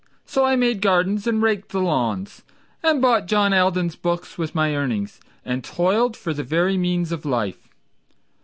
[0.25, 2.41] So I made gardens and raked the lawns
[2.81, 7.23] And bought John Alden's books with my earnings And toiled for the very means of
[7.23, 7.67] life.